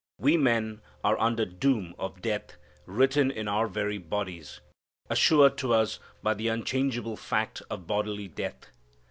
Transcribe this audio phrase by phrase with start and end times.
[0.17, 2.57] We men are under doom of death
[2.87, 4.59] written in our very bodies,
[5.11, 8.71] assured to us by the unchangeable fact of bodily death.